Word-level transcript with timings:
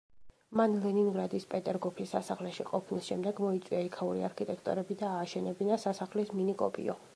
მან 0.59 0.71
ლენინგრადის 0.85 1.45
პეტერგოფის 1.51 2.13
სასახლეში 2.15 2.65
ყოფნის 2.71 3.11
შემდეგ 3.11 3.43
მოიწვია 3.45 3.83
იქაური 3.89 4.25
არქიტექტორები 4.31 5.01
და 5.05 5.15
ააშენებინა 5.21 5.81
სასახლის 5.87 6.37
მინი 6.41 6.61
კოპიო. 6.67 7.01